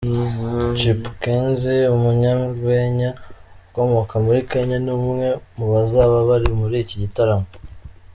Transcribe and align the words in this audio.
Chipukeezy, 0.77 1.77
umunyarwenya 1.95 3.09
ukomoka 3.67 4.13
muri 4.25 4.39
Kenya 4.51 4.77
ni 4.85 4.91
umwe 4.97 5.27
mubazaba 5.57 6.15
bari 6.29 6.49
muri 6.59 6.75
iki 6.83 6.95
gitaramo. 7.03 7.47